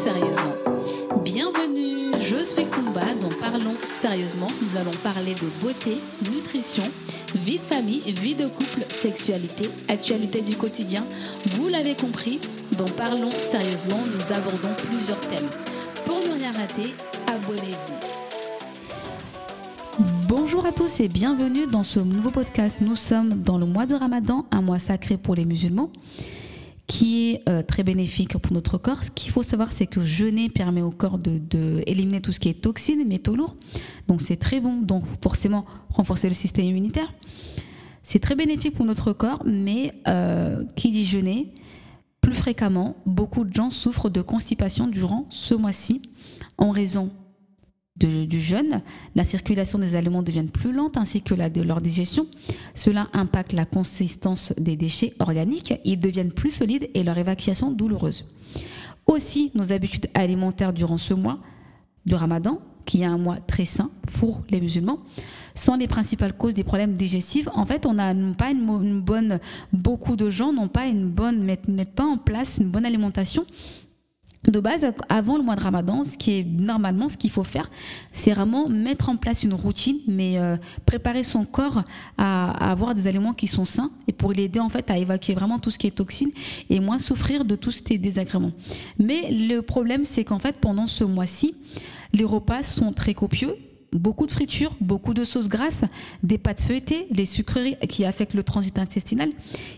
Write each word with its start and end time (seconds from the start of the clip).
sérieusement. 0.00 0.54
Bienvenue, 1.22 2.10
je 2.20 2.42
suis 2.42 2.64
Kumba 2.64 3.04
dans 3.20 3.28
Parlons 3.38 3.74
sérieusement. 4.00 4.46
Nous 4.62 4.80
allons 4.80 4.96
parler 5.02 5.34
de 5.34 5.46
beauté, 5.62 5.98
nutrition, 6.32 6.84
vie 7.34 7.58
de 7.58 7.62
famille, 7.62 8.00
vie 8.00 8.34
de 8.34 8.46
couple, 8.46 8.86
sexualité, 8.88 9.68
actualité 9.88 10.40
du 10.40 10.56
quotidien. 10.56 11.04
Vous 11.50 11.68
l'avez 11.68 11.94
compris, 11.94 12.40
dans 12.78 12.88
Parlons 12.88 13.30
sérieusement, 13.50 13.98
nous 13.98 14.34
abordons 14.34 14.74
plusieurs 14.88 15.20
thèmes. 15.20 15.50
Pour 16.06 16.16
ne 16.16 16.38
rien 16.38 16.52
rater, 16.52 16.94
abonnez-vous. 17.26 17.94
Bonjour 20.28 20.64
à 20.64 20.72
tous 20.72 21.00
et 21.00 21.08
bienvenue 21.08 21.66
dans 21.66 21.82
ce 21.82 22.00
nouveau 22.00 22.30
podcast. 22.30 22.76
Nous 22.80 22.96
sommes 22.96 23.34
dans 23.34 23.58
le 23.58 23.66
mois 23.66 23.84
de 23.84 23.96
Ramadan, 23.96 24.46
un 24.50 24.62
mois 24.62 24.78
sacré 24.78 25.18
pour 25.18 25.34
les 25.34 25.44
musulmans 25.44 25.90
qui 26.90 27.30
est 27.30 27.48
euh, 27.48 27.62
très 27.62 27.84
bénéfique 27.84 28.36
pour 28.36 28.52
notre 28.52 28.76
corps. 28.76 29.04
Ce 29.04 29.10
qu'il 29.12 29.30
faut 29.30 29.44
savoir, 29.44 29.72
c'est 29.72 29.86
que 29.86 30.00
jeûner 30.00 30.48
permet 30.48 30.82
au 30.82 30.90
corps 30.90 31.18
de, 31.18 31.38
tout 32.18 32.32
ce 32.32 32.40
qui 32.40 32.48
est 32.48 32.60
toxines, 32.60 33.06
métaux 33.06 33.36
lourds. 33.36 33.54
Donc 34.08 34.20
c'est 34.20 34.36
très 34.36 34.58
bon. 34.58 34.82
Donc 34.82 35.04
forcément, 35.22 35.64
renforcer 35.88 36.28
le 36.28 36.34
système 36.34 36.64
immunitaire. 36.64 37.14
C'est 38.02 38.18
très 38.18 38.34
bénéfique 38.34 38.74
pour 38.74 38.84
notre 38.84 39.12
corps, 39.12 39.42
mais 39.46 39.94
euh, 40.08 40.64
qui 40.74 40.90
dit 40.90 41.04
jeûner, 41.04 41.54
plus 42.20 42.34
fréquemment, 42.34 42.96
beaucoup 43.06 43.44
de 43.44 43.54
gens 43.54 43.70
souffrent 43.70 44.10
de 44.10 44.20
constipation 44.20 44.88
durant 44.88 45.26
ce 45.30 45.54
mois-ci 45.54 46.02
en 46.58 46.70
raison 46.70 47.10
du 48.06 48.40
jeûne, 48.40 48.82
la 49.14 49.24
circulation 49.24 49.78
des 49.78 49.94
aliments 49.94 50.22
devient 50.22 50.46
plus 50.52 50.72
lente 50.72 50.96
ainsi 50.96 51.22
que 51.22 51.34
de 51.34 51.62
leur 51.62 51.80
digestion. 51.80 52.26
Cela 52.74 53.08
impacte 53.12 53.52
la 53.52 53.64
consistance 53.64 54.52
des 54.58 54.76
déchets 54.76 55.14
organiques, 55.18 55.74
ils 55.84 55.98
deviennent 55.98 56.32
plus 56.32 56.50
solides 56.50 56.88
et 56.94 57.02
leur 57.02 57.18
évacuation 57.18 57.70
douloureuse. 57.70 58.24
Aussi, 59.06 59.50
nos 59.54 59.72
habitudes 59.72 60.08
alimentaires 60.14 60.72
durant 60.72 60.98
ce 60.98 61.14
mois 61.14 61.38
du 62.06 62.14
ramadan, 62.14 62.60
qui 62.84 63.02
est 63.02 63.06
un 63.06 63.18
mois 63.18 63.36
très 63.36 63.64
sain 63.64 63.90
pour 64.18 64.42
les 64.50 64.60
musulmans, 64.60 65.00
sont 65.54 65.74
les 65.74 65.88
principales 65.88 66.36
causes 66.36 66.54
des 66.54 66.64
problèmes 66.64 66.94
digestifs. 66.94 67.48
En 67.54 67.66
fait, 67.66 67.86
on 67.86 67.94
n'a 67.94 68.14
pas 68.34 68.50
une, 68.50 69.00
bonne, 69.00 69.40
beaucoup 69.72 70.16
de 70.16 70.30
gens 70.30 70.52
n'ont 70.52 70.68
pas 70.68 70.86
une 70.86 71.08
bonne, 71.08 71.44
mettent 71.44 71.94
pas 71.94 72.04
en 72.04 72.18
place 72.18 72.58
une 72.58 72.68
bonne 72.68 72.86
alimentation 72.86 73.44
de 74.50 74.60
base, 74.60 74.86
avant 75.08 75.36
le 75.36 75.42
mois 75.42 75.56
de 75.56 75.62
Ramadan, 75.62 76.04
ce 76.04 76.16
qui 76.16 76.38
est 76.38 76.44
normalement 76.44 77.08
ce 77.08 77.16
qu'il 77.16 77.30
faut 77.30 77.44
faire, 77.44 77.70
c'est 78.12 78.32
vraiment 78.32 78.68
mettre 78.68 79.08
en 79.08 79.16
place 79.16 79.42
une 79.42 79.54
routine, 79.54 79.98
mais 80.06 80.38
euh, 80.38 80.56
préparer 80.86 81.22
son 81.22 81.44
corps 81.44 81.82
à, 82.18 82.70
avoir 82.70 82.94
des 82.94 83.06
aliments 83.06 83.32
qui 83.32 83.46
sont 83.46 83.64
sains 83.64 83.90
et 84.08 84.12
pour 84.12 84.32
l'aider 84.32 84.60
en 84.60 84.68
fait 84.68 84.90
à 84.90 84.98
évacuer 84.98 85.34
vraiment 85.34 85.58
tout 85.58 85.70
ce 85.70 85.78
qui 85.78 85.86
est 85.86 85.92
toxine 85.92 86.30
et 86.68 86.80
moins 86.80 86.98
souffrir 86.98 87.44
de 87.44 87.56
tous 87.56 87.82
ces 87.86 87.98
désagréments. 87.98 88.52
Mais 88.98 89.30
le 89.30 89.60
problème, 89.60 90.04
c'est 90.04 90.24
qu'en 90.24 90.38
fait, 90.38 90.56
pendant 90.56 90.86
ce 90.86 91.04
mois-ci, 91.04 91.54
les 92.12 92.24
repas 92.24 92.62
sont 92.62 92.92
très 92.92 93.14
copieux 93.14 93.56
beaucoup 93.92 94.26
de 94.26 94.32
fritures, 94.32 94.76
beaucoup 94.80 95.14
de 95.14 95.24
sauces 95.24 95.48
grasses, 95.48 95.84
des 96.22 96.38
pâtes 96.38 96.60
feuilletées, 96.60 97.06
les 97.10 97.26
sucreries 97.26 97.76
qui 97.88 98.04
affectent 98.04 98.34
le 98.34 98.42
transit 98.42 98.78
intestinal 98.78 99.30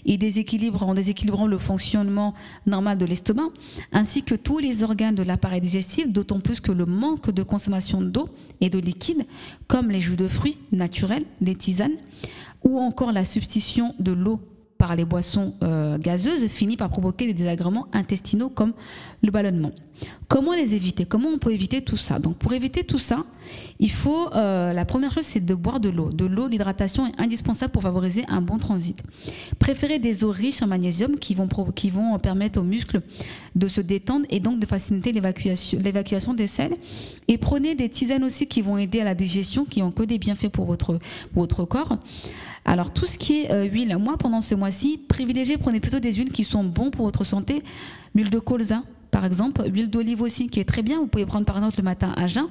et 0.05 0.19
déséquilibrent, 0.19 0.83
en 0.83 0.95
déséquilibrant 0.95 1.47
le 1.47 1.59
fonctionnement 1.59 2.35
normal 2.67 2.99
de 2.99 3.07
l'estomac, 3.07 3.49
ainsi 3.93 4.23
que 4.23 4.35
tous 4.35 4.59
les 4.59 4.83
organes 4.83 5.15
de 5.15 5.23
l'appareil 5.23 5.61
digestif, 5.61 6.11
d'autant 6.11 6.41
plus 6.41 6.61
que 6.61 6.73
le 6.73 6.87
manque 6.87 7.31
de 7.31 7.43
consommation 7.43 8.01
d'eau 8.01 8.29
et 8.61 8.71
de 8.71 8.79
liquide, 8.79 9.25
comme 9.67 9.91
les 9.91 10.01
jus 10.01 10.17
de 10.17 10.29
fruits 10.29 10.59
naturels, 10.73 11.25
les 11.41 11.55
tisanes, 11.55 11.97
ou 12.65 12.79
encore 12.79 13.13
la 13.13 13.25
substitution 13.25 13.95
de 13.99 14.13
l'eau 14.13 14.41
par 14.83 14.97
les 14.97 15.05
boissons 15.05 15.55
euh, 15.63 15.97
gazeuses 15.97 16.49
finit 16.49 16.77
par 16.77 16.89
provoquer 16.89 17.27
des 17.27 17.35
désagréments 17.35 17.87
intestinaux 17.93 18.49
comme 18.49 18.73
le 19.23 19.31
ballonnement. 19.31 19.71
Comment 20.27 20.55
les 20.55 20.75
éviter? 20.75 21.05
Comment 21.05 21.29
on 21.29 21.39
peut 21.39 21.53
éviter 21.53 21.83
tout 21.83 21.97
ça? 21.97 22.19
Donc 22.19 22.37
pour 22.37 22.53
éviter 22.53 22.83
tout 22.83 22.99
ça, 22.99 23.25
il 23.79 23.93
faut 23.93 24.29
euh, 24.35 24.73
la 24.73 24.85
première 24.85 25.13
chose 25.13 25.25
c'est 25.25 25.45
de 25.45 25.55
boire 25.55 25.79
de 25.79 25.89
l'eau. 25.89 26.09
De 26.11 26.25
l'eau, 26.25 26.49
l'hydratation 26.49 27.07
est 27.07 27.21
indispensable 27.21 27.71
pour 27.71 27.83
favoriser 27.83 28.25
un 28.27 28.41
bon 28.41 28.59
transit. 28.59 29.01
Préférez 29.61 30.01
des 30.01 30.25
eaux 30.25 30.33
riches 30.33 30.63
en 30.63 30.67
magnésium 30.67 31.17
qui 31.17 31.37
vont 31.37 31.47
qui 31.77 31.91
vont 31.91 32.19
permettre 32.19 32.59
aux 32.59 32.65
muscles 32.65 33.03
de 33.55 33.69
se 33.69 33.81
détendre 33.81 34.27
et 34.31 34.41
donc 34.41 34.59
de 34.59 34.67
faciliter 34.67 35.13
l'évacuation 35.13 36.35
des 36.35 36.49
selles. 36.49 36.75
Et 37.29 37.39
prenez 37.39 37.77
des 37.77 37.89
tisanes 37.89 38.25
aussi 38.25 38.49
qui 38.49 38.63
vont 38.63 38.79
aider 38.79 39.01
à 39.01 39.05
la 39.05 39.15
digestion, 39.15 39.65
qui 39.65 39.81
ont 39.81 39.93
que 39.93 40.03
des 40.03 40.19
bienfaits 40.19 40.49
pour 40.49 40.65
votre 40.65 40.99
pour 41.33 41.43
votre 41.43 41.65
corps. 41.67 41.99
Alors 42.65 42.93
tout 42.93 43.07
ce 43.07 43.19
qui 43.19 43.43
est 43.43 43.53
euh, 43.53 43.65
huile, 43.65 43.97
moi 43.99 44.17
pendant 44.17 44.41
ce 44.41 44.55
mois-ci, 44.55 44.99
privilégiez, 45.09 45.59
prenez 45.59 45.81
plutôt 45.81 45.99
des 45.99 46.13
huiles 46.13 46.33
qui 46.33 46.45
sont 46.45 46.65
bonnes 46.65 46.91
pour 46.91 47.05
votre 47.05 47.25
santé. 47.25 47.63
L'huile 48.15 48.31
de 48.31 48.39
colza, 48.39 48.83
par 49.11 49.25
exemple, 49.25 49.63
huile 49.67 49.91
d'olive 49.91 50.23
aussi 50.23 50.49
qui 50.49 50.61
est 50.61 50.65
très 50.65 50.83
bien. 50.83 51.01
Vous 51.01 51.07
pouvez 51.07 51.27
prendre 51.27 51.45
par 51.45 51.57
exemple 51.57 51.77
le 51.79 51.83
matin 51.83 52.13
à 52.17 52.27
jeun. 52.27 52.47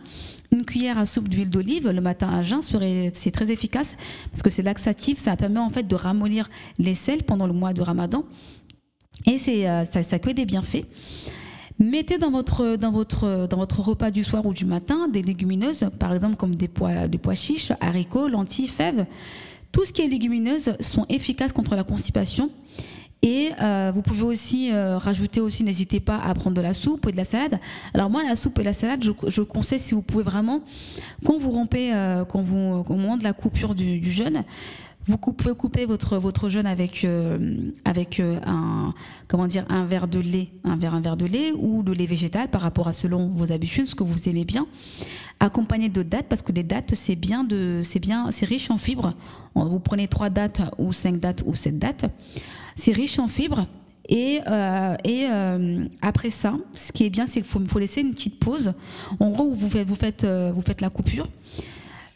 Une 0.52 0.66
cuillère 0.66 0.98
à 0.98 1.06
soupe 1.06 1.30
d'huile 1.30 1.50
d'olive 1.50 1.90
le 1.90 2.02
matin 2.02 2.30
à 2.30 2.42
jeun, 2.42 2.62
c'est 2.62 3.32
très 3.32 3.52
efficace 3.52 3.96
parce 4.32 4.44
que 4.44 4.50
c'est 4.50 4.64
laxatif, 4.64 5.18
ça 5.18 5.36
permet 5.38 5.60
en 5.60 5.70
fait 5.70 5.88
de 5.88 5.96
ramollir 5.96 6.50
les 6.78 6.96
selles 6.96 7.24
pendant 7.24 7.48
le 7.48 7.54
mois 7.54 7.74
de 7.74 7.82
Ramadan 7.82 8.26
et 9.26 9.38
c'est 9.38 9.70
euh, 9.70 9.86
ça, 9.86 10.04
ça 10.04 10.20
que 10.20 10.30
des 10.30 10.46
bienfaits. 10.46 10.86
Mettez 11.80 12.18
dans 12.18 12.32
votre, 12.32 12.76
dans, 12.76 12.92
votre, 12.92 13.48
dans 13.48 13.58
votre 13.58 13.80
repas 13.80 14.12
du 14.12 14.24
soir 14.24 14.46
ou 14.46 14.54
du 14.54 14.66
matin 14.66 15.08
des 15.08 15.24
légumineuses, 15.24 15.90
par 16.00 16.14
exemple 16.14 16.36
comme 16.36 16.56
des 16.56 16.68
pois, 16.68 17.08
des 17.08 17.18
pois 17.18 17.34
chiches, 17.34 17.72
haricots, 17.82 18.28
lentilles, 18.28 18.68
fèves. 18.68 19.06
Tout 19.72 19.86
ce 19.86 19.94
qui 19.94 20.02
est 20.02 20.08
légumineuse 20.08 20.74
sont 20.80 21.06
efficaces 21.10 21.54
contre 21.54 21.76
la 21.76 21.84
constipation. 21.84 22.50
Et 23.24 23.52
euh, 23.62 23.92
vous 23.94 24.02
pouvez 24.02 24.24
aussi 24.24 24.72
euh, 24.72 24.98
rajouter 24.98 25.42
aussi, 25.42 25.64
n'hésitez 25.64 26.00
pas 26.00 26.18
à 26.18 26.34
prendre 26.34 26.56
de 26.56 26.62
la 26.62 26.74
soupe 26.74 27.08
et 27.08 27.12
de 27.12 27.18
la 27.18 27.26
salade. 27.26 27.60
Alors 27.94 28.10
moi, 28.10 28.24
la 28.24 28.36
soupe 28.36 28.58
et 28.60 28.64
la 28.64 28.74
salade, 28.74 29.04
je, 29.04 29.42
conseille 29.42 29.80
si 29.80 29.94
vous 29.94 30.02
pouvez 30.02 30.24
vraiment, 30.24 30.62
quand 31.24 31.38
vous 31.38 31.52
rompez, 31.52 31.94
euh, 31.94 32.26
quand 32.26 32.42
vous, 32.42 32.84
au 32.88 32.96
moment 32.96 33.18
de 33.18 33.24
la 33.24 33.34
coupure 33.34 33.76
du, 33.76 34.10
jeûne, 34.10 34.44
vous 35.06 35.18
pouvez 35.18 35.56
couper 35.56 35.86
votre 35.86 36.18
votre 36.18 36.50
jeûne 36.50 36.68
avec 36.68 37.08
avec 37.86 38.20
un 38.20 38.94
comment 39.28 39.48
dire 39.48 39.66
un 39.70 39.86
verre 39.86 40.08
de 40.08 40.20
lait, 40.20 40.50
un 40.64 40.76
verre 40.76 40.94
un 40.94 41.02
verre 41.02 41.18
de 41.18 41.26
lait 41.26 41.52
ou 41.54 41.84
de 41.84 41.92
lait 41.92 42.06
végétal 42.06 42.50
par 42.50 42.62
rapport 42.62 42.88
à 42.88 42.94
selon 42.94 43.28
vos 43.28 43.52
habitudes, 43.52 43.88
ce 43.88 43.96
que 43.96 44.04
vous 44.04 44.30
aimez 44.30 44.46
bien 44.46 44.68
accompagné 45.42 45.90
de 45.90 46.04
dattes 46.04 46.28
parce 46.30 46.42
que 46.42 46.52
des 46.52 46.64
dates 46.64 46.94
c'est 46.94 47.16
bien 47.16 47.44
de 47.44 47.82
c'est 47.84 48.00
bien 48.00 48.32
c'est 48.32 48.46
riche 48.46 48.70
en 48.70 48.78
fibres. 48.78 49.14
Vous 49.56 49.80
prenez 49.80 50.08
trois 50.08 50.30
dates 50.30 50.62
ou 50.78 50.94
cinq 50.94 51.20
dates 51.20 51.44
ou 51.46 51.56
sept 51.56 51.78
dates, 51.78 52.06
c'est 52.76 52.94
riche 52.94 53.20
en 53.20 53.28
fibres. 53.28 53.68
Et, 54.10 54.42
euh, 54.48 54.96
et 55.06 55.28
euh, 55.30 55.86
après 56.02 56.32
ça, 56.32 56.56
ce 56.74 56.92
qui 56.92 57.06
est 57.06 57.10
bien, 57.10 57.28
c'est 57.28 57.42
qu'il 57.42 57.50
faut, 57.50 57.62
faut, 57.66 57.80
laisser 57.80 58.02
une 58.02 58.12
petite 58.12 58.40
pause. 58.40 58.74
En 59.20 59.30
gros, 59.30 59.54
vous 59.54 59.70
faites, 59.70 59.88
vous 59.88 59.96
faites, 59.96 60.24
euh, 60.26 60.52
vous 60.54 60.62
faites 60.62 60.82
la 60.82 60.90
coupure. 60.90 61.28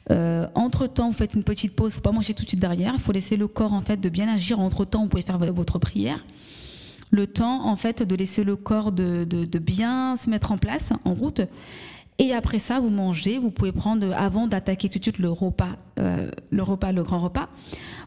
Entre 0.09 0.88
temps, 0.88 1.09
vous 1.09 1.16
faites 1.16 1.33
une 1.33 1.43
petite 1.43 1.75
pause. 1.75 1.93
Il 1.93 1.95
ne 1.95 1.95
faut 1.95 2.09
pas 2.09 2.11
manger 2.11 2.33
tout 2.33 2.43
de 2.43 2.49
suite 2.49 2.59
derrière. 2.59 2.93
Il 2.95 2.99
faut 2.99 3.11
laisser 3.11 3.38
le 3.38 3.47
corps 3.47 3.73
en 3.73 3.81
fait 3.81 3.97
de 3.97 4.09
bien 4.09 4.27
agir. 4.27 4.59
Entre 4.59 4.85
temps, 4.85 5.03
vous 5.03 5.07
pouvez 5.07 5.23
faire 5.23 5.38
votre 5.38 5.79
prière. 5.79 6.23
Le 7.11 7.27
temps 7.27 7.67
en 7.67 7.75
fait 7.75 8.03
de 8.03 8.16
laisser 8.16 8.43
le 8.43 8.55
corps 8.55 8.91
de, 8.91 9.59
bien 9.59 10.17
se 10.17 10.29
mettre 10.29 10.51
en 10.51 10.57
place 10.57 10.91
en 11.05 11.13
route. 11.13 11.41
Et 12.17 12.33
après 12.33 12.59
ça, 12.59 12.79
vous 12.79 12.89
mangez. 12.89 13.38
Vous 13.38 13.51
pouvez 13.51 13.71
prendre, 13.71 14.13
avant 14.16 14.47
d'attaquer 14.47 14.88
tout 14.88 14.99
de 14.99 15.03
suite 15.03 15.19
le 15.19 15.29
repas, 15.29 15.75
euh, 15.99 16.31
le 16.49 16.63
repas, 16.63 16.91
le 16.91 17.03
grand 17.03 17.19
repas, 17.19 17.49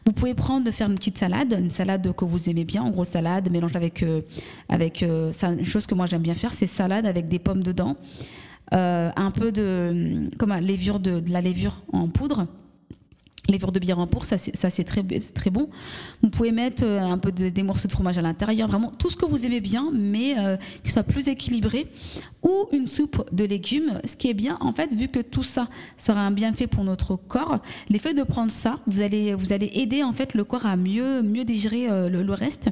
vous 0.05 0.13
pouvez 0.13 0.33
prendre, 0.33 0.65
de 0.65 0.71
faire 0.71 0.89
une 0.89 0.95
petite 0.95 1.19
salade, 1.19 1.55
une 1.59 1.69
salade 1.69 2.11
que 2.15 2.25
vous 2.25 2.49
aimez 2.49 2.65
bien, 2.65 2.81
en 2.81 2.89
gros 2.89 3.03
salade, 3.03 3.51
mélange 3.51 3.75
avec, 3.75 4.01
euh, 4.01 4.21
avec 4.67 5.03
euh, 5.03 5.31
une 5.43 5.65
chose 5.65 5.85
que 5.85 5.93
moi 5.93 6.07
j'aime 6.07 6.23
bien 6.23 6.33
faire, 6.33 6.53
c'est 6.53 6.67
salade 6.67 7.05
avec 7.05 7.27
des 7.27 7.37
pommes 7.37 7.61
dedans, 7.61 7.97
un 8.71 9.31
peu 9.31 9.51
de, 9.51 10.29
comme 10.37 10.53
levure 10.53 10.99
de, 10.99 11.19
de 11.19 11.31
la 11.31 11.41
levure 11.41 11.81
en 11.91 12.07
poudre 12.07 12.47
levure 13.51 13.71
de 13.71 13.79
bière 13.79 13.99
en 13.99 14.07
pour, 14.07 14.25
ça 14.25 14.37
c'est 14.37 14.83
très, 14.83 15.03
très 15.03 15.49
bon. 15.49 15.69
Vous 16.21 16.29
pouvez 16.29 16.51
mettre 16.51 16.83
euh, 16.85 16.99
un 16.99 17.17
peu 17.17 17.31
de, 17.31 17.49
des 17.49 17.63
morceaux 17.63 17.87
de 17.87 17.93
fromage 17.93 18.17
à 18.17 18.21
l'intérieur, 18.21 18.67
vraiment 18.67 18.91
tout 18.91 19.09
ce 19.09 19.15
que 19.15 19.25
vous 19.25 19.45
aimez 19.45 19.59
bien, 19.59 19.91
mais 19.93 20.37
euh, 20.37 20.57
que 20.83 20.91
soit 20.91 21.03
plus 21.03 21.27
équilibré. 21.27 21.87
Ou 22.43 22.67
une 22.71 22.87
soupe 22.87 23.25
de 23.33 23.43
légumes, 23.43 23.99
ce 24.05 24.15
qui 24.15 24.29
est 24.29 24.33
bien, 24.33 24.57
en 24.61 24.71
fait, 24.71 24.93
vu 24.93 25.09
que 25.09 25.19
tout 25.19 25.43
ça 25.43 25.67
sera 25.97 26.21
un 26.21 26.31
bienfait 26.31 26.67
pour 26.67 26.83
notre 26.83 27.15
corps, 27.15 27.59
l'effet 27.89 28.13
de 28.13 28.23
prendre 28.23 28.51
ça, 28.51 28.79
vous 28.87 29.01
allez, 29.01 29.33
vous 29.33 29.51
allez 29.51 29.69
aider 29.73 30.03
en 30.03 30.13
fait 30.13 30.33
le 30.33 30.43
corps 30.43 30.65
à 30.65 30.77
mieux, 30.77 31.21
mieux 31.21 31.43
digérer 31.43 31.89
euh, 31.89 32.09
le 32.09 32.33
reste. 32.33 32.69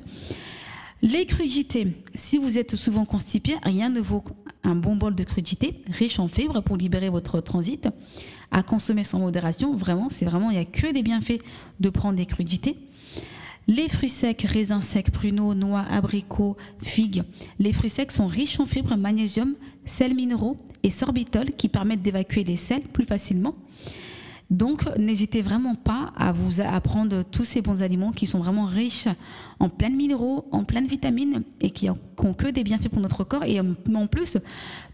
Les 1.04 1.28
crudités, 1.28 1.88
si 2.16 2.40
vous 2.40 2.58
êtes 2.58 2.76
souvent 2.76 3.06
constipé, 3.06 3.56
rien 3.62 3.90
ne 3.90 4.00
vaut 4.00 4.24
un 4.64 4.74
bon 4.74 4.96
bol 4.96 5.14
de 5.14 5.24
crudité, 5.24 5.84
riche 5.92 6.18
en 6.18 6.28
fibres 6.28 6.62
pour 6.62 6.76
libérer 6.76 7.10
votre 7.10 7.40
transit, 7.40 7.88
à 8.52 8.64
consommer 8.64 9.04
sans 9.04 9.20
modération. 9.20 9.76
Vraiment, 9.76 10.10
c'est 10.10 10.26
vraiment, 10.26 10.50
il 10.50 10.56
n'y 10.56 10.64
a 10.64 10.66
que 10.66 10.92
des 10.92 11.04
bienfaits 11.04 11.44
de 11.80 11.90
prendre 11.90 12.18
des 12.18 12.26
crudités. 12.26 12.78
Les 13.68 13.90
fruits 13.90 14.10
secs, 14.10 14.42
raisins 14.42 14.82
secs, 14.82 15.12
pruneaux, 15.12 15.54
noix, 15.54 15.82
abricots, 15.82 16.58
figues. 16.80 17.24
Les 17.60 17.74
fruits 17.74 17.90
secs 17.92 18.12
sont 18.12 18.26
riches 18.26 18.60
en 18.60 18.66
fibres, 18.66 18.96
magnésium, 18.96 19.54
sels 19.86 20.16
minéraux 20.16 20.58
et 20.82 20.90
sorbitol 20.90 21.52
qui 21.52 21.70
permettent 21.70 22.02
d'évacuer 22.02 22.44
les 22.44 22.56
sels 22.56 22.82
plus 22.82 23.06
facilement. 23.06 23.56
Donc, 24.50 24.86
n'hésitez 24.98 25.42
vraiment 25.42 25.76
pas 25.76 26.14
à 26.16 26.32
vous 26.32 26.62
à 26.62 26.80
prendre 26.80 27.24
tous 27.24 27.44
ces 27.44 27.62
bons 27.62 27.82
aliments 27.82 28.12
qui 28.12 28.26
sont 28.26 28.40
vraiment 28.40 28.66
riches 28.66 29.08
en 29.60 29.68
plein 29.68 29.90
de 29.90 29.96
minéraux, 29.96 30.48
en 30.52 30.64
plein 30.64 30.82
de 30.82 30.88
vitamines 30.88 31.44
et 31.60 31.72
qui 31.72 31.90
ont 31.90 31.98
que 32.34 32.48
des 32.48 32.64
bienfaits 32.64 32.90
pour 32.90 33.02
notre 33.02 33.24
corps. 33.26 33.44
Et 33.44 33.60
en 33.60 34.08
plus, 34.08 34.38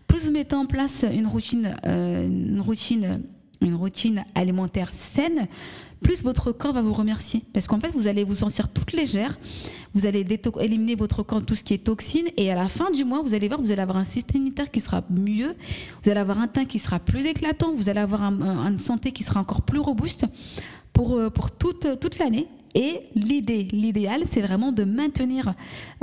plus 0.08 0.26
vous 0.26 0.32
mettez 0.32 0.56
en 0.56 0.66
place 0.66 1.06
une 1.12 1.28
routine, 1.28 1.76
euh, 1.86 2.26
une 2.26 2.62
routine, 2.62 3.22
une 3.64 3.76
routine 3.76 4.26
alimentaire 4.36 4.92
saine, 4.94 5.48
plus 6.02 6.24
votre 6.24 6.52
corps 6.52 6.74
va 6.74 6.82
vous 6.82 6.94
remercier. 6.94 7.44
Parce 7.54 7.68
qu'en 7.68 7.80
fait, 7.80 7.90
vous 7.94 8.08
allez 8.08 8.24
vous 8.24 8.36
sentir 8.36 8.68
toute 8.68 8.92
légère, 8.92 9.40
vous 9.94 10.06
allez 10.06 10.26
éliminer 10.60 10.96
votre 10.96 11.24
corps 11.24 11.44
tout 11.44 11.56
ce 11.56 11.64
qui 11.64 11.74
est 11.74 11.84
toxine, 11.84 12.28
et 12.38 12.52
à 12.52 12.56
la 12.56 12.68
fin 12.68 12.92
du 12.92 13.06
mois, 13.06 13.22
vous 13.22 13.34
allez 13.34 13.48
voir, 13.48 13.60
vous 13.60 13.72
allez 13.72 13.82
avoir 13.82 13.98
un 13.98 14.06
système 14.06 14.42
immunitaire 14.42 14.70
qui 14.70 14.82
sera 14.82 15.04
mieux, 15.10 15.56
vous 16.04 16.10
allez 16.10 16.20
avoir 16.20 16.40
un 16.40 16.48
teint 16.48 16.66
qui 16.66 16.78
sera 16.78 17.00
plus 17.00 17.26
éclatant, 17.26 17.74
vous 17.74 17.90
allez 17.90 18.02
avoir 18.02 18.22
une 18.22 18.80
santé 18.80 19.12
qui 19.12 19.24
sera 19.24 19.40
encore 19.40 19.62
plus 19.62 19.80
robuste 19.80 20.26
pour, 20.92 21.18
euh, 21.18 21.30
pour 21.30 21.52
toute, 21.52 22.00
toute 22.00 22.20
l'année. 22.20 22.48
Et 22.76 23.02
l'idée, 23.16 23.68
l'idéal, 23.72 24.24
c'est 24.30 24.42
vraiment 24.42 24.72
de 24.72 24.84
maintenir. 24.84 25.54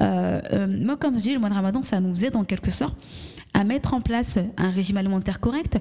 Euh, 0.00 0.40
euh, 0.52 0.66
moi, 0.84 0.96
comme 0.96 1.16
je 1.16 1.22
dis, 1.22 1.32
le 1.32 1.40
mois 1.40 1.48
de 1.48 1.54
Ramadan, 1.54 1.82
ça 1.82 2.00
nous 2.00 2.24
aide 2.24 2.36
en 2.36 2.44
quelque 2.44 2.70
sorte 2.70 2.96
à 3.54 3.64
mettre 3.64 3.94
en 3.94 4.00
place 4.00 4.38
un 4.56 4.70
régime 4.70 4.96
alimentaire 4.96 5.40
correct 5.40 5.78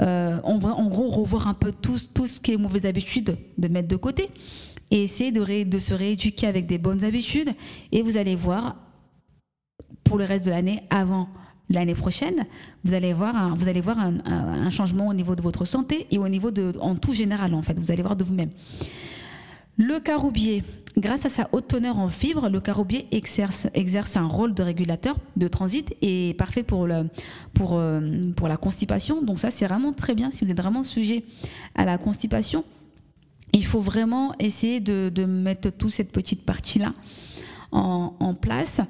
euh, 0.00 0.38
on 0.44 0.58
va 0.58 0.70
en 0.70 0.86
gros 0.86 1.08
revoir 1.08 1.48
un 1.48 1.54
peu 1.54 1.72
tout, 1.72 1.98
tout 2.14 2.26
ce 2.26 2.40
qui 2.40 2.52
est 2.52 2.56
mauvaise 2.56 2.86
habitude 2.86 3.36
de 3.56 3.68
mettre 3.68 3.88
de 3.88 3.96
côté 3.96 4.30
et 4.90 5.02
essayer 5.02 5.32
de, 5.32 5.64
de 5.64 5.78
se 5.78 5.94
rééduquer 5.94 6.46
avec 6.46 6.66
des 6.66 6.78
bonnes 6.78 7.04
habitudes. 7.04 7.50
Et 7.92 8.02
vous 8.02 8.16
allez 8.16 8.36
voir, 8.36 8.76
pour 10.04 10.18
le 10.18 10.24
reste 10.24 10.46
de 10.46 10.50
l'année, 10.50 10.82
avant 10.90 11.28
l'année 11.68 11.94
prochaine, 11.94 12.46
vous 12.84 12.94
allez 12.94 13.12
voir, 13.12 13.36
un, 13.36 13.54
vous 13.54 13.68
allez 13.68 13.80
voir 13.80 13.98
un, 13.98 14.70
changement 14.70 15.08
au 15.08 15.14
niveau 15.14 15.34
de 15.34 15.42
votre 15.42 15.64
santé 15.64 16.06
et 16.10 16.18
au 16.18 16.28
niveau 16.28 16.50
de, 16.50 16.72
en 16.80 16.94
tout 16.94 17.12
général, 17.12 17.54
en 17.54 17.62
fait. 17.62 17.78
Vous 17.78 17.90
allez 17.90 18.02
voir 18.02 18.16
de 18.16 18.24
vous-même. 18.24 18.50
Le 19.80 20.00
caroubier, 20.00 20.64
grâce 20.96 21.24
à 21.24 21.28
sa 21.28 21.48
haute 21.52 21.68
teneur 21.68 22.00
en 22.00 22.08
fibres, 22.08 22.48
le 22.48 22.60
caroubier 22.60 23.06
exerce, 23.12 23.68
un 24.16 24.26
rôle 24.26 24.52
de 24.52 24.62
régulateur 24.64 25.16
de 25.36 25.46
transit 25.46 25.94
et 26.02 26.34
parfait 26.36 26.64
pour, 26.64 26.88
le, 26.88 27.08
pour, 27.54 27.74
euh, 27.74 28.32
pour 28.36 28.48
la 28.48 28.56
constipation. 28.56 29.22
Donc 29.22 29.38
ça, 29.38 29.52
c'est 29.52 29.68
vraiment 29.68 29.92
très 29.92 30.16
bien 30.16 30.32
si 30.32 30.44
vous 30.44 30.50
êtes 30.50 30.60
vraiment 30.60 30.82
sujet 30.82 31.22
à 31.76 31.84
la 31.84 31.96
constipation. 31.96 32.64
Il 33.52 33.64
faut 33.64 33.80
vraiment 33.80 34.34
essayer 34.40 34.80
de, 34.80 35.24
mettre 35.24 35.70
toute 35.70 35.90
cette 35.90 36.10
petite 36.10 36.44
partie-là 36.44 36.92
en, 37.70 38.34
place. 38.34 38.80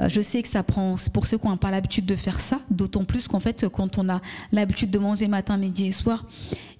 Euh, 0.00 0.08
je 0.08 0.22
sais 0.22 0.42
que 0.42 0.48
ça 0.48 0.62
prend, 0.62 0.94
pour 1.12 1.26
ceux 1.26 1.36
qui 1.36 1.48
n'ont 1.48 1.58
pas 1.58 1.70
l'habitude 1.70 2.06
de 2.06 2.16
faire 2.16 2.40
ça, 2.40 2.60
d'autant 2.70 3.04
plus 3.04 3.28
qu'en 3.28 3.40
fait, 3.40 3.68
quand 3.68 3.98
on 3.98 4.08
a 4.08 4.22
l'habitude 4.52 4.90
de 4.90 4.98
manger 4.98 5.28
matin, 5.28 5.58
midi 5.58 5.88
et 5.88 5.92
soir, 5.92 6.24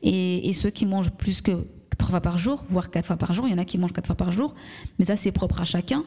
et, 0.03 0.51
ceux 0.55 0.71
qui 0.71 0.87
mangent 0.87 1.11
plus 1.11 1.43
que 1.43 1.67
fois 2.11 2.21
par 2.21 2.39
jour, 2.39 2.65
voire 2.69 2.91
quatre 2.91 3.07
fois 3.07 3.17
par 3.17 3.33
jour. 3.33 3.47
Il 3.47 3.51
y 3.51 3.55
en 3.55 3.59
a 3.59 3.65
qui 3.65 3.79
mangent 3.79 3.93
quatre 3.93 4.07
fois 4.07 4.17
par 4.17 4.33
jour, 4.33 4.55
mais 4.99 5.05
ça 5.05 5.17
c'est 5.17 5.33
propre 5.33 5.61
à 5.61 5.65
chacun. 5.65 6.05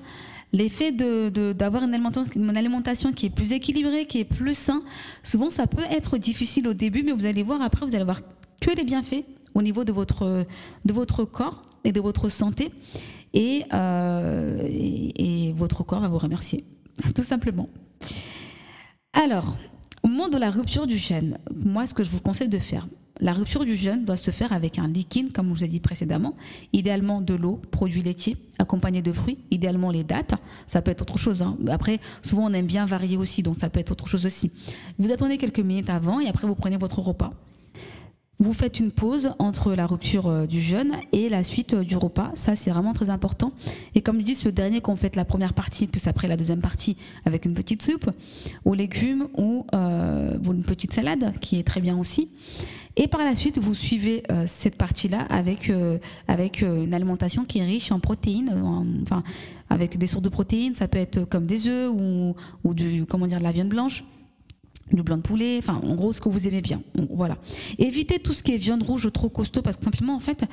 L'effet 0.51 0.91
d'avoir 0.91 1.81
de, 1.81 1.87
une, 1.87 1.93
alimentation, 1.93 2.31
une 2.35 2.57
alimentation 2.57 3.11
qui 3.11 3.27
est 3.27 3.29
plus 3.29 3.53
équilibrée, 3.53 4.05
qui 4.05 4.19
est 4.19 4.25
plus 4.25 4.57
sain, 4.57 4.83
souvent 5.23 5.49
ça 5.49 5.67
peut 5.67 5.83
être 5.89 6.17
difficile 6.17 6.67
au 6.67 6.73
début, 6.73 7.03
mais 7.03 7.11
vous 7.11 7.25
allez 7.25 7.43
voir 7.43 7.61
après, 7.61 7.85
vous 7.85 7.95
allez 7.95 8.03
voir 8.03 8.21
que 8.61 8.71
les 8.75 8.83
bienfaits 8.83 9.25
au 9.55 9.61
niveau 9.61 9.83
de 9.83 9.91
votre, 9.91 10.45
de 10.85 10.93
votre 10.93 11.25
corps 11.25 11.63
et 11.83 11.91
de 11.91 11.99
votre 11.99 12.29
santé. 12.29 12.71
Et, 13.33 13.63
euh, 13.73 14.61
et, 14.67 15.47
et 15.47 15.53
votre 15.53 15.83
corps 15.83 16.01
va 16.01 16.07
vous 16.07 16.19
remercier, 16.19 16.65
tout 17.15 17.23
simplement. 17.23 17.67
Alors, 19.13 19.57
au 20.03 20.07
moment 20.07 20.27
de 20.27 20.37
la 20.37 20.51
rupture 20.51 20.85
du 20.85 20.99
chêne, 20.99 21.39
moi, 21.55 21.87
ce 21.87 21.93
que 21.93 22.03
je 22.03 22.09
vous 22.09 22.19
conseille 22.19 22.49
de 22.49 22.59
faire, 22.59 22.87
la 23.19 23.33
rupture 23.33 23.63
du 23.63 23.75
jeûne 23.75 24.05
doit 24.05 24.17
se 24.17 24.31
faire 24.31 24.53
avec 24.53 24.79
un 24.79 24.87
liquide, 24.87 25.31
comme 25.31 25.49
je 25.49 25.53
vous 25.53 25.63
ai 25.63 25.67
dit 25.67 25.79
précédemment, 25.79 26.33
idéalement 26.73 27.21
de 27.21 27.35
l'eau, 27.35 27.61
produits 27.71 28.01
laitiers, 28.01 28.37
accompagné 28.57 29.01
de 29.01 29.13
fruits, 29.13 29.37
idéalement 29.51 29.91
les 29.91 30.03
dates. 30.03 30.33
Ça 30.67 30.81
peut 30.81 30.91
être 30.91 31.01
autre 31.01 31.19
chose. 31.19 31.41
Hein. 31.41 31.57
Après, 31.69 31.99
souvent 32.21 32.49
on 32.49 32.53
aime 32.53 32.65
bien 32.65 32.85
varier 32.85 33.17
aussi, 33.17 33.43
donc 33.43 33.59
ça 33.59 33.69
peut 33.69 33.79
être 33.79 33.91
autre 33.91 34.07
chose 34.07 34.25
aussi. 34.25 34.51
Vous 34.97 35.11
attendez 35.11 35.37
quelques 35.37 35.59
minutes 35.59 35.89
avant 35.89 36.19
et 36.19 36.27
après 36.27 36.47
vous 36.47 36.55
prenez 36.55 36.77
votre 36.77 36.99
repas. 36.99 37.33
Vous 38.39 38.51
faites 38.51 38.79
une 38.79 38.91
pause 38.91 39.31
entre 39.39 39.73
la 39.73 39.85
rupture 39.85 40.27
euh, 40.27 40.45
du 40.45 40.59
jeûne 40.59 40.93
et 41.11 41.29
la 41.29 41.43
suite 41.43 41.75
euh, 41.75 41.83
du 41.83 41.95
repas. 41.95 42.31
Ça, 42.33 42.55
c'est 42.55 42.71
vraiment 42.71 42.91
très 42.91 43.09
important. 43.09 43.53
Et 43.95 44.01
comme 44.01 44.19
je 44.19 44.25
dis, 44.25 44.35
ce 44.35 44.49
dernier, 44.49 44.81
qu'on 44.81 44.95
fait 44.95 45.15
la 45.15 45.23
première 45.23 45.53
partie, 45.53 45.87
plus 45.87 46.07
après 46.07 46.27
la 46.27 46.35
deuxième 46.35 46.59
partie, 46.59 46.97
avec 47.25 47.45
une 47.45 47.53
petite 47.53 47.83
soupe, 47.83 48.09
aux 48.65 48.73
légumes 48.73 49.27
ou 49.37 49.65
euh, 49.73 50.37
une 50.43 50.63
petite 50.63 50.93
salade, 50.93 51.31
qui 51.39 51.57
est 51.57 51.63
très 51.63 51.79
bien 51.79 51.97
aussi. 51.97 52.31
Et 52.95 53.07
par 53.07 53.23
la 53.23 53.35
suite, 53.35 53.57
vous 53.57 53.73
suivez 53.73 54.23
euh, 54.31 54.43
cette 54.45 54.75
partie-là 54.75 55.25
avec, 55.29 55.69
euh, 55.69 55.97
avec 56.27 56.61
euh, 56.61 56.83
une 56.83 56.93
alimentation 56.93 57.43
qui 57.43 57.59
est 57.59 57.65
riche 57.65 57.91
en 57.91 57.99
protéines, 57.99 58.51
enfin, 59.01 59.23
avec 59.69 59.97
des 59.97 60.05
sources 60.05 60.21
de 60.21 60.29
protéines. 60.29 60.75
Ça 60.75 60.87
peut 60.87 60.99
être 60.99 61.25
comme 61.25 61.47
des 61.47 61.67
œufs 61.67 61.89
ou, 61.91 62.35
ou 62.63 62.73
du, 62.75 63.05
comment 63.07 63.25
dire, 63.25 63.39
de 63.39 63.43
la 63.43 63.51
viande 63.51 63.69
blanche 63.69 64.03
du 64.91 65.01
blanc 65.01 65.17
de 65.17 65.21
poulet, 65.21 65.57
enfin 65.57 65.79
en 65.83 65.95
gros 65.95 66.11
ce 66.11 66.21
que 66.21 66.29
vous 66.29 66.47
aimez 66.47 66.61
bien. 66.61 66.81
Voilà. 67.09 67.37
Évitez 67.77 68.19
tout 68.19 68.33
ce 68.33 68.43
qui 68.43 68.53
est 68.53 68.57
viande 68.57 68.83
rouge 68.83 69.09
trop 69.11 69.29
costaud 69.29 69.61
parce 69.61 69.77
que 69.77 69.83
simplement 69.83 70.15
en 70.15 70.19
fait, 70.19 70.45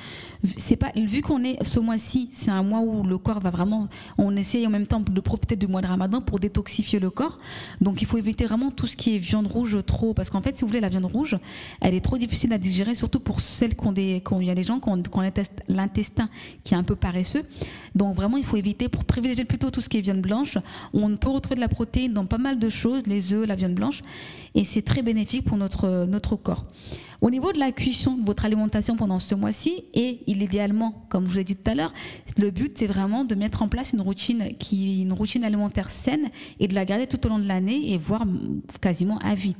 c'est 0.57 0.77
pas 0.77 0.91
vu 0.95 1.21
qu'on 1.21 1.43
est 1.43 1.61
ce 1.63 1.79
mois-ci, 1.79 2.29
c'est 2.31 2.51
un 2.51 2.63
mois 2.63 2.79
où 2.79 3.03
le 3.03 3.17
corps 3.17 3.39
va 3.39 3.49
vraiment 3.49 3.87
on 4.17 4.35
essaye 4.35 4.65
en 4.65 4.69
même 4.69 4.87
temps 4.87 5.01
de 5.01 5.21
profiter 5.21 5.55
du 5.55 5.67
mois 5.67 5.81
de 5.81 5.87
Ramadan 5.87 6.21
pour 6.21 6.39
détoxifier 6.39 6.99
le 6.99 7.09
corps. 7.09 7.39
Donc 7.81 8.01
il 8.01 8.07
faut 8.07 8.17
éviter 8.17 8.45
vraiment 8.45 8.71
tout 8.71 8.87
ce 8.87 8.95
qui 8.95 9.15
est 9.15 9.19
viande 9.19 9.47
rouge 9.47 9.77
trop 9.85 10.13
parce 10.13 10.29
qu'en 10.29 10.41
fait 10.41 10.57
si 10.57 10.61
vous 10.61 10.67
voulez 10.67 10.79
la 10.79 10.89
viande 10.89 11.05
rouge, 11.05 11.37
elle 11.81 11.93
est 11.93 12.01
trop 12.01 12.17
difficile 12.17 12.53
à 12.53 12.57
digérer 12.57 12.95
surtout 12.95 13.19
pour 13.19 13.41
celles 13.41 13.75
qui 13.75 13.87
ont 13.87 13.91
des 13.91 14.23
il 14.39 14.47
y 14.47 14.49
a 14.49 14.55
des 14.55 14.63
gens 14.63 14.79
qui 14.79 14.89
ont, 14.89 15.01
l'intestin 15.67 16.29
qui 16.63 16.73
est 16.73 16.77
un 16.77 16.83
peu 16.83 16.95
paresseux. 16.95 17.43
Donc 17.95 18.15
vraiment 18.15 18.37
il 18.37 18.45
faut 18.45 18.57
éviter 18.57 18.87
pour 18.87 19.03
privilégier 19.03 19.45
plutôt 19.45 19.69
tout 19.71 19.81
ce 19.81 19.89
qui 19.89 19.97
est 19.97 20.01
viande 20.01 20.21
blanche. 20.21 20.57
On 20.93 21.15
peut 21.17 21.29
retrouver 21.29 21.55
de 21.55 21.61
la 21.61 21.67
protéine 21.67 22.13
dans 22.13 22.25
pas 22.25 22.37
mal 22.37 22.59
de 22.59 22.69
choses, 22.69 23.03
les 23.07 23.33
œufs, 23.33 23.45
la 23.47 23.55
viande 23.55 23.73
blanche 23.73 24.01
et 24.55 24.63
c'est 24.63 24.81
très 24.81 25.01
bénéfique 25.01 25.45
pour 25.45 25.57
notre, 25.57 26.05
notre 26.05 26.35
corps. 26.35 26.65
Au 27.21 27.29
niveau 27.29 27.51
de 27.51 27.59
la 27.59 27.71
cuisson 27.71 28.17
de 28.17 28.25
votre 28.25 28.45
alimentation 28.45 28.95
pendant 28.95 29.19
ce 29.19 29.35
mois-ci, 29.35 29.83
et 29.93 30.21
idéalement, 30.25 31.05
comme 31.07 31.25
je 31.25 31.29
vous 31.29 31.37
l'ai 31.37 31.43
dit 31.43 31.55
tout 31.55 31.69
à 31.69 31.75
l'heure, 31.75 31.93
le 32.37 32.49
but 32.49 32.75
c'est 32.77 32.87
vraiment 32.87 33.25
de 33.25 33.35
mettre 33.35 33.61
en 33.61 33.67
place 33.67 33.93
une 33.93 34.01
routine, 34.01 34.55
qui, 34.57 35.03
une 35.03 35.13
routine 35.13 35.43
alimentaire 35.43 35.91
saine 35.91 36.29
et 36.59 36.67
de 36.67 36.73
la 36.73 36.83
garder 36.83 37.05
tout 37.05 37.23
au 37.27 37.29
long 37.29 37.37
de 37.37 37.47
l'année 37.47 37.91
et 37.91 37.97
voire 37.97 38.25
quasiment 38.81 39.19
à 39.19 39.35
vie. 39.35 39.55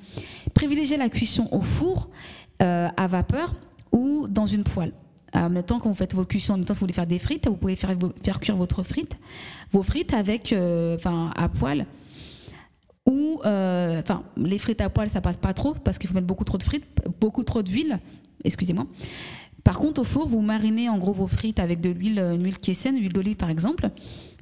Privilégiez 0.55 0.97
la 0.97 1.09
cuisson 1.09 1.47
au 1.51 1.61
four, 1.61 2.09
euh, 2.63 2.89
à 2.97 3.07
vapeur 3.07 3.53
ou 3.91 4.27
dans 4.27 4.47
une 4.47 4.63
poêle. 4.63 4.93
En 5.33 5.49
même 5.49 5.63
temps, 5.63 5.79
quand 5.79 5.89
vous 5.89 5.95
faites 5.95 6.15
vos 6.15 6.25
cuissons, 6.25 6.53
en 6.53 6.57
même 6.57 6.65
temps, 6.65 6.73
si 6.73 6.79
vous 6.79 6.85
voulez 6.85 6.93
faire 6.93 7.07
des 7.07 7.19
frites, 7.19 7.47
vous 7.47 7.55
pouvez 7.55 7.75
faire, 7.75 7.95
faire 8.23 8.39
cuire 8.39 8.57
votre 8.57 8.83
frite, 8.83 9.17
vos 9.71 9.83
frites 9.83 10.13
avec, 10.13 10.51
euh, 10.51 10.95
enfin, 10.95 11.31
à 11.37 11.47
poêle 11.47 11.85
ou 13.11 13.41
euh, 13.43 13.99
enfin 13.99 14.23
les 14.37 14.57
frites 14.57 14.79
à 14.79 14.89
poêle 14.89 15.09
ça 15.09 15.19
passe 15.19 15.35
pas 15.35 15.53
trop 15.53 15.73
parce 15.73 15.97
qu'il 15.97 16.07
faut 16.07 16.15
mettre 16.15 16.27
beaucoup 16.27 16.45
trop 16.45 16.57
de 16.57 16.63
frites, 16.63 16.85
beaucoup 17.19 17.43
trop 17.43 17.61
d'huile, 17.61 17.99
excusez-moi. 18.45 18.87
Par 19.65 19.79
contre 19.79 20.01
au 20.01 20.03
four 20.05 20.27
vous 20.27 20.41
marinez 20.41 20.87
en 20.87 20.97
gros 20.97 21.11
vos 21.11 21.27
frites 21.27 21.59
avec 21.59 21.81
de 21.81 21.89
l'huile, 21.89 22.19
une 22.19 22.45
huile 22.45 22.57
qui 22.57 22.71
est 22.71 22.75
saine, 22.75 22.97
huile 22.97 23.11
d'olive 23.11 23.35
par 23.35 23.49
exemple, 23.49 23.89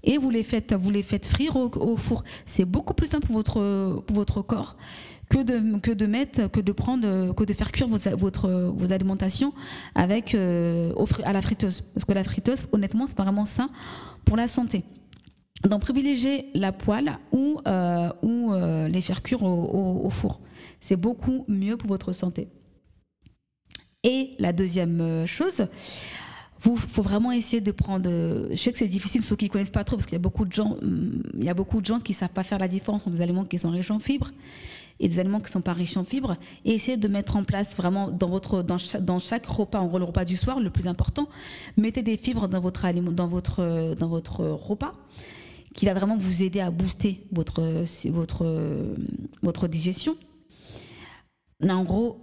et 0.04 0.20
vous 0.20 0.30
les 0.30 0.44
faites 0.44 0.74
vous 0.74 0.92
les 0.92 1.02
faites 1.02 1.26
frire 1.26 1.56
au, 1.56 1.98
four. 1.98 2.24
C'est 2.46 2.66
beaucoup 2.66 2.94
plus 2.94 3.08
simple 3.08 3.26
pour 3.26 3.36
votre 3.38 4.04
pour 4.06 4.16
votre 4.16 4.44
corps 4.44 4.78
que 5.30 5.44
de, 5.44 5.80
que 5.80 5.92
de 5.92 6.06
mettre, 6.06 6.52
que 6.52 6.60
de 6.60 6.72
prendre, 6.72 7.34
que 7.34 7.44
de 7.44 7.54
faire 7.54 7.72
cuire 7.72 7.88
votre, 7.88 8.50
vos 8.50 8.92
alimentations 8.92 9.54
avec 9.94 10.34
euh, 10.34 10.92
à 11.24 11.34
la 11.34 11.42
friteuse. 11.42 11.82
Parce 11.94 12.04
que 12.04 12.14
la 12.14 12.24
friteuse, 12.24 12.66
honnêtement, 12.72 13.06
c'est 13.08 13.16
pas 13.16 13.24
vraiment 13.24 13.46
sain 13.46 13.70
pour 14.26 14.38
la 14.38 14.48
santé. 14.48 14.84
Donc 15.68 15.82
privilégier 15.82 16.50
la 16.54 16.72
poêle 16.72 17.18
ou, 17.32 17.60
euh, 17.68 18.10
euh, 18.24 18.88
les 18.88 19.02
faire 19.02 19.22
cuire 19.22 19.44
au, 19.44 20.10
four. 20.10 20.40
C'est 20.80 20.96
beaucoup 20.96 21.44
mieux 21.48 21.76
pour 21.76 21.90
votre 21.90 22.12
santé. 22.12 22.48
Et 24.04 24.32
la 24.40 24.54
deuxième 24.54 25.02
euh, 25.02 25.26
chose, 25.26 25.68
il 26.66 26.78
faut 26.78 27.02
vraiment 27.02 27.34
essayer 27.34 27.60
de 27.60 27.72
prendre. 27.72 28.10
Je 28.50 28.56
sais 28.56 28.72
que 28.72 28.78
c'est 28.78 28.88
difficile, 28.88 29.22
ceux 29.22 29.36
qui 29.36 29.46
ne 29.46 29.50
connaissent 29.50 29.70
pas 29.70 29.84
trop, 29.84 29.98
parce 29.98 30.06
qu'il 30.06 30.16
y 30.16 30.22
a 30.22 30.22
beaucoup 30.22 30.46
de 30.46 30.54
gens, 30.54 30.78
hum, 30.82 31.24
il 31.34 31.44
y 31.44 31.50
a 31.50 31.54
beaucoup 31.54 31.82
de 31.82 31.86
gens 31.86 32.00
qui 32.00 32.14
savent 32.14 32.30
pas 32.30 32.44
faire 32.44 32.60
la 32.60 32.70
différence 32.70 33.02
entre 33.02 33.18
des 33.18 33.22
aliments 33.22 33.44
qui 33.44 33.60
sont 33.60 33.72
riches 33.72 33.92
en 33.92 34.00
fibres 34.00 34.32
et 35.02 35.08
des 35.10 35.20
aliments 35.20 35.40
qui 35.40 35.46
ne 35.46 35.52
sont 35.52 35.62
pas 35.62 35.74
riches 35.74 35.98
en 35.98 36.06
fibres. 36.06 36.38
Et 36.64 36.74
essayer 36.74 36.98
de 36.98 37.08
mettre 37.10 37.36
en 37.36 37.44
place 37.44 37.76
vraiment 37.76 38.10
dans, 38.10 38.30
votre, 38.30 38.66
chaque, 38.78 39.04
dans 39.04 39.20
chaque 39.20 39.46
repas, 39.46 39.80
en 39.80 39.88
gros 39.88 40.00
le 40.00 40.06
repas 40.06 40.24
du 40.24 40.38
soir, 40.38 40.62
le 40.62 40.70
plus 40.70 40.88
important, 40.88 41.28
mettez 41.76 42.02
des 42.02 42.16
fibres 42.16 42.48
dans 42.48 42.62
votre, 42.62 42.90
dans 42.94 43.28
votre, 43.28 43.96
dans 43.98 44.08
votre 44.08 44.46
repas 44.46 44.94
qui 45.76 45.86
va 45.86 45.94
vraiment 45.94 46.18
vous 46.18 46.44
aider 46.44 46.60
à 46.60 46.72
booster 46.72 47.24
votre, 47.32 47.84
votre, 48.10 48.96
votre 49.42 49.68
digestion. 49.68 50.16
En 51.68 51.84
gros, 51.84 52.20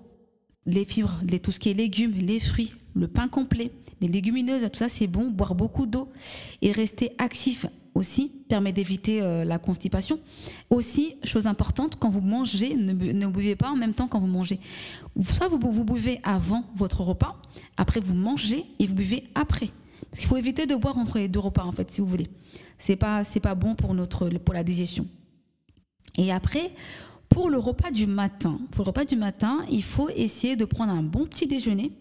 les 0.67 0.85
fibres, 0.85 1.21
les, 1.23 1.39
tout 1.41 1.53
ce 1.53 1.61
qui 1.61 1.71
est 1.71 1.75
légumes, 1.75 2.13
les 2.13 2.41
fruits, 2.41 2.73
le 2.95 3.09
pain 3.09 3.29
complet, 3.29 3.71
les 4.01 4.09
légumineuses, 4.09 4.63
tout 4.73 4.79
ça 4.79 4.89
c'est 4.89 5.07
bon, 5.07 5.31
boire 5.31 5.55
beaucoup 5.55 5.87
d'eau 5.87 6.09
et 6.61 6.73
rester 6.73 7.13
actif 7.19 7.67
aussi 7.97 8.31
permet 8.49 8.73
d'éviter 8.73 9.23
euh, 9.23 9.45
la 9.45 9.59
constipation. 9.59 10.21
Aussi, 10.71 11.17
chose 11.25 11.47
importante, 11.47 11.97
quand 11.99 12.11
vous 12.11 12.21
mangez, 12.21 12.75
ne, 12.75 13.27
buvez 13.27 13.57
pas 13.57 13.71
en 13.71 13.77
même 13.77 13.95
temps 13.95 14.07
quand 14.07 14.21
vous 14.21 14.27
mangez. 14.27 14.61
Soit 15.25 15.49
vous, 15.49 15.59
vous 15.59 15.85
buvez 15.85 16.21
avant 16.23 16.65
votre 16.77 17.01
repas, 17.01 17.41
après 17.77 18.01
vous 18.01 18.15
mangez 18.15 18.65
et 18.79 18.87
vous 18.87 18.95
buvez 18.95 19.25
après. 19.35 19.71
Parce 20.17 20.25
qu'il 20.25 20.31
faut 20.31 20.39
éviter 20.39 20.65
de 20.65 20.75
boire 20.75 20.97
entre 20.97 21.19
les 21.19 21.29
deux 21.29 21.41
repas, 21.41 21.65
en 21.65 21.73
fait, 21.73 21.91
si 21.91 22.01
vous 22.01 22.07
voulez. 22.07 22.31
C'est 22.79 22.97
pas, 22.97 23.23
pas 23.43 23.55
bon 23.55 23.75
pour, 23.75 23.93
notre, 23.93 24.31
pour 24.31 24.55
la 24.55 24.65
digestion. 24.65 25.07
Et 26.17 26.33
après, 26.33 26.73
pour 27.29 27.51
le 27.51 27.59
repas 27.59 27.91
du 27.91 28.07
matin, 28.07 28.59
pour 28.71 28.87
le 28.87 28.89
repas 28.89 29.05
du 29.05 29.15
matin, 29.15 29.59
il 29.71 29.83
faut 29.83 30.09
essayer 30.09 30.57
de 30.57 30.65
prendre 30.65 30.91
un 30.91 31.03
bon 31.03 31.27
petit 31.27 31.47
déjeuner. 31.47 31.93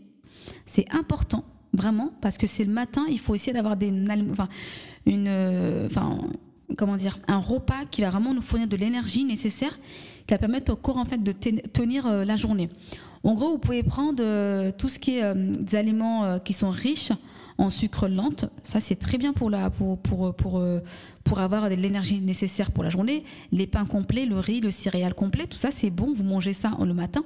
C'est 0.65 0.89
important, 0.93 1.43
vraiment, 1.74 2.13
parce 2.22 2.38
que 2.38 2.48
c'est 2.48 2.63
le 2.63 2.72
matin, 2.72 3.03
il 3.10 3.19
faut 3.19 3.36
essayer 3.36 3.51
d'avoir 3.51 3.75
des, 3.75 3.91
enfin, 4.31 4.48
dire, 6.95 7.19
un 7.27 7.39
repas 7.39 7.84
qui 7.91 8.00
va 8.00 8.12
vraiment 8.12 8.34
nous 8.34 8.41
fournir 8.41 8.69
de 8.69 8.77
l'énergie 8.77 9.25
nécessaire, 9.25 9.77
qui 10.25 10.34
va 10.34 10.38
permettre 10.38 10.72
au 10.72 10.77
corps 10.77 11.00
en 11.00 11.05
fait 11.05 11.22
de 11.22 11.34
tenir 11.34 12.07
euh, 12.07 12.24
la 12.24 12.38
journée. 12.38 12.69
En 13.25 13.34
gros, 13.34 13.50
vous 13.50 13.58
pouvez 13.58 13.84
prendre 13.84 14.24
euh, 14.24 14.72
tout 14.77 14.88
ce 14.88 14.98
qui 14.98 15.17
est 15.17 15.24
euh, 15.24 15.34
des 15.36 15.75
aliments 15.75 16.39
qui 16.39 16.53
sont 16.53 16.70
riches 16.70 17.12
en 17.58 17.70
sucre 17.70 18.08
lente. 18.08 18.46
Ça, 18.63 18.79
c'est 18.79 18.96
très 18.96 19.17
bien 19.17 19.34
pour, 19.34 19.50
la, 19.50 19.70
pour, 19.70 19.98
pour, 19.98 20.34
pour, 20.34 20.60
euh, 20.60 20.79
pour 21.24 21.39
avoir 21.39 21.70
de 21.70 21.75
l'énergie 21.75 22.20
nécessaire 22.20 22.72
pour 22.72 22.84
la 22.84 22.89
journée. 22.89 23.24
Les 23.51 23.67
pains 23.67 23.86
complets, 23.86 24.25
le 24.25 24.39
riz, 24.39 24.60
le 24.60 24.72
céréal 24.72 25.13
complet, 25.13 25.48
tout 25.48 25.58
ça, 25.58 25.70
c'est 25.72 25.89
bon. 25.89 26.13
Vous 26.13 26.24
mangez 26.24 26.53
ça 26.53 26.72
le 26.79 26.94
matin. 26.94 27.24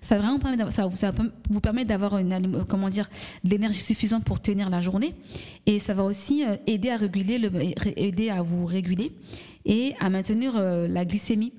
Ça, 0.00 0.18
vraiment 0.18 0.38
ça, 0.70 0.88
ça 0.94 1.10
vous 1.50 1.60
permet 1.60 1.84
d'avoir 1.84 2.14
euh, 2.14 2.22
de 2.22 3.04
l'énergie 3.44 3.80
suffisante 3.80 4.24
pour 4.24 4.40
tenir 4.40 4.70
la 4.70 4.80
journée. 4.80 5.14
Et 5.66 5.78
ça 5.78 5.94
va 5.94 6.04
aussi 6.04 6.44
euh, 6.44 6.56
aider 6.66 6.90
à, 6.90 6.96
réguler 6.96 7.38
le, 7.38 7.50
aider 7.96 8.30
à 8.30 8.42
vous 8.42 8.66
réguler 8.66 9.12
et 9.64 9.94
à 9.98 10.08
maintenir 10.10 10.52
la 10.60 11.04
glycémie. 11.04 11.52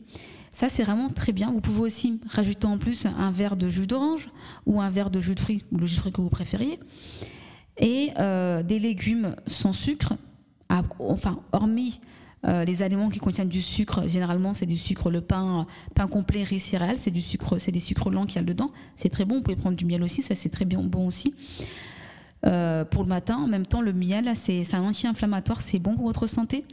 Ça, 0.57 0.69
c'est 0.69 0.81
vraiment 0.81 1.09
très 1.09 1.33
bien. 1.33 1.51
Vous 1.51 1.61
pouvez 1.61 1.81
aussi 1.81 2.19
rajouter 2.29 2.65
en 2.65 2.79
plus 2.79 3.05
un 3.05 3.29
verre 3.29 3.57
de 3.57 3.69
jus 3.69 3.85
d'orange 3.85 4.27
ou 4.65 4.81
un 4.81 4.89
verre 4.89 5.11
de 5.11 5.19
jus 5.19 5.35
de 5.35 5.39
fruits, 5.39 5.63
ou 5.71 5.77
le 5.77 5.85
jus 5.85 5.97
de 5.97 5.99
fruits 5.99 6.11
que 6.11 6.19
vous 6.19 6.31
préfériez 6.31 6.79
et 7.77 8.09
euh, 8.17 8.63
des 8.63 8.79
légumes 8.79 9.35
sans 9.45 9.71
sucre, 9.71 10.15
enfin, 10.97 11.41
hormis 11.51 12.01
euh, 12.47 12.65
les 12.65 12.81
aliments 12.81 13.09
qui 13.09 13.19
contiennent 13.19 13.49
du 13.49 13.61
sucre, 13.61 14.07
généralement 14.07 14.55
c'est 14.55 14.65
du 14.65 14.77
sucre, 14.77 15.11
le 15.11 15.21
pain, 15.21 15.67
pain 15.93 16.07
complet, 16.07 16.41
riz, 16.41 16.59
céréales, 16.59 16.97
c'est 16.97 17.11
du 17.11 17.21
sucre, 17.21 17.59
c'est 17.59 17.71
des 17.71 17.79
sucres 17.79 18.09
lents 18.09 18.25
qu'il 18.25 18.37
y 18.37 18.39
a 18.39 18.43
dedans. 18.43 18.71
C'est 18.95 19.09
très 19.09 19.25
bon. 19.25 19.35
Vous 19.35 19.41
pouvez 19.43 19.57
prendre 19.57 19.77
du 19.77 19.85
miel 19.85 20.01
aussi, 20.01 20.23
ça 20.23 20.33
c'est 20.33 20.49
très 20.49 20.65
bon 20.65 21.05
aussi. 21.05 21.35
Euh, 22.47 22.83
pour 22.83 23.03
le 23.03 23.09
matin, 23.09 23.37
en 23.37 23.47
même 23.47 23.67
temps, 23.67 23.81
le 23.81 23.93
miel, 23.93 24.31
c'est 24.35 24.73
un 24.73 24.81
anti-inflammatoire, 24.81 25.61
c'est 25.61 25.77
bon 25.77 25.95
pour 25.95 26.05
votre 26.05 26.25
santé. 26.25 26.65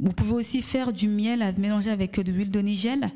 Vous 0.00 0.12
pouvez 0.12 0.32
aussi 0.32 0.62
faire 0.62 0.92
du 0.92 1.08
miel 1.08 1.42
à 1.42 1.52
mélanger 1.52 1.90
avec 1.90 2.18
de 2.18 2.32
l'huile 2.32 2.50
de 2.50 2.60
nigel 2.60 3.10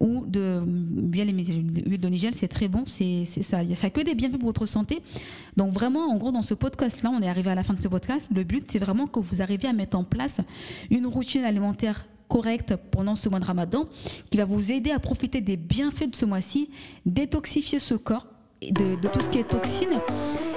ou 0.00 0.24
de 0.26 0.60
miel 0.66 1.28
et 1.28 1.32
l'huile 1.32 2.00
de 2.00 2.08
nigel, 2.08 2.34
c'est 2.34 2.48
très 2.48 2.68
bon. 2.68 2.84
C'est 2.86 3.24
ça, 3.24 3.64
ça 3.64 3.86
a 3.86 3.90
que 3.90 4.00
des 4.00 4.14
bienfaits 4.14 4.38
pour 4.38 4.48
votre 4.48 4.66
santé. 4.66 5.00
Donc 5.56 5.72
vraiment, 5.72 6.10
en 6.10 6.16
gros, 6.16 6.32
dans 6.32 6.42
ce 6.42 6.54
podcast-là, 6.54 7.10
on 7.10 7.22
est 7.22 7.28
arrivé 7.28 7.50
à 7.50 7.54
la 7.54 7.62
fin 7.62 7.74
de 7.74 7.82
ce 7.82 7.88
podcast. 7.88 8.26
Le 8.34 8.42
but, 8.42 8.64
c'est 8.68 8.78
vraiment 8.78 9.06
que 9.06 9.20
vous 9.20 9.42
arriviez 9.42 9.68
à 9.68 9.72
mettre 9.72 9.96
en 9.96 10.04
place 10.04 10.40
une 10.90 11.06
routine 11.06 11.44
alimentaire 11.44 12.06
correcte 12.28 12.74
pendant 12.90 13.14
ce 13.14 13.28
mois 13.28 13.40
de 13.40 13.44
Ramadan, 13.44 13.86
qui 14.30 14.38
va 14.38 14.46
vous 14.46 14.72
aider 14.72 14.90
à 14.90 14.98
profiter 14.98 15.42
des 15.42 15.58
bienfaits 15.58 16.10
de 16.10 16.16
ce 16.16 16.24
mois-ci, 16.24 16.70
détoxifier 17.04 17.78
ce 17.78 17.94
corps 17.94 18.26
de, 18.62 19.00
de 19.00 19.08
tout 19.08 19.20
ce 19.20 19.28
qui 19.28 19.38
est 19.38 19.48
toxine. 19.48 20.00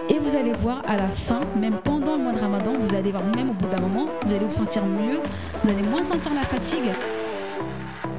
Et 0.09 0.19
vous 0.19 0.35
allez 0.35 0.53
voir 0.53 0.81
à 0.87 0.95
la 0.95 1.07
fin, 1.07 1.39
même 1.59 1.77
pendant 1.83 2.15
le 2.15 2.23
mois 2.23 2.33
de 2.33 2.39
Ramadan, 2.39 2.73
vous 2.73 2.93
allez 2.93 3.11
voir 3.11 3.23
même 3.35 3.49
au 3.49 3.53
bout 3.53 3.67
d'un 3.67 3.81
moment, 3.81 4.05
vous 4.23 4.33
allez 4.33 4.45
vous 4.45 4.51
sentir 4.51 4.85
mieux, 4.85 5.19
vous 5.63 5.69
allez 5.69 5.81
moins 5.81 6.03
sentir 6.03 6.33
la 6.33 6.41
fatigue. 6.41 6.91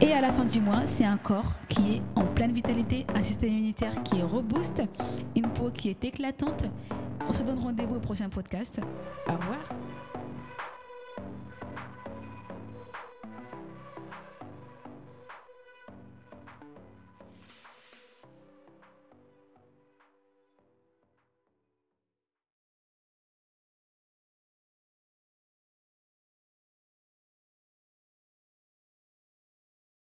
Et 0.01 0.13
à 0.13 0.21
la 0.21 0.33
fin 0.33 0.45
du 0.45 0.61
mois, 0.61 0.83
c'est 0.87 1.05
un 1.05 1.17
corps 1.17 1.53
qui 1.69 1.95
est 1.95 2.03
en 2.17 2.25
pleine 2.25 2.53
vitalité, 2.53 3.07
un 3.15 3.23
système 3.23 3.51
immunitaire 3.51 4.03
qui 4.03 4.19
est 4.19 4.23
robuste, 4.23 4.83
une 5.37 5.49
peau 5.49 5.71
qui 5.73 5.91
est 5.91 6.05
éclatante. 6.05 6.65
On 7.29 7.33
se 7.33 7.43
donne 7.43 7.59
rendez-vous 7.59 7.97
au 7.97 8.01
prochain 8.01 8.29
podcast. 8.29 8.81
Au 9.29 9.33
revoir. 9.33 9.59